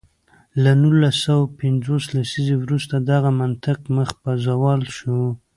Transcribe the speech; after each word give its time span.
له 0.63 0.71
نولس 0.81 1.15
سوه 1.25 1.45
پنځوس 1.59 2.03
لسیزې 2.15 2.55
وروسته 2.63 2.95
دغه 3.11 3.29
منطق 3.41 3.79
مخ 3.95 4.09
په 4.21 4.31
زوال 4.45 4.81
شو. 4.97 5.17